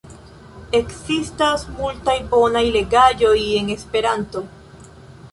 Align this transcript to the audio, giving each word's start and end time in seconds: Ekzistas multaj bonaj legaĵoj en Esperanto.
Ekzistas 0.77 1.65
multaj 1.81 2.15
bonaj 2.31 2.63
legaĵoj 2.77 3.33
en 3.59 3.69
Esperanto. 3.75 4.43